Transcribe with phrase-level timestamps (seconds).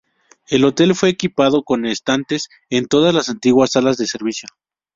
[0.47, 4.47] El hôtel fue equipado con estantes en todas las antiguas salas de servicio.